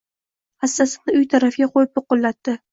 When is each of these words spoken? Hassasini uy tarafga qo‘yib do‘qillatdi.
Hassasini 0.65 1.15
uy 1.21 1.29
tarafga 1.35 1.71
qo‘yib 1.79 1.95
do‘qillatdi. 2.01 2.61